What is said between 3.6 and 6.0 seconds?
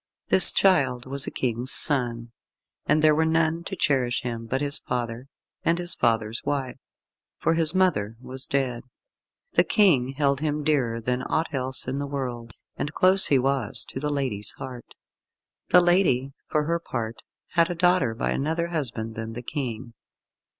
to cherish him but his father and his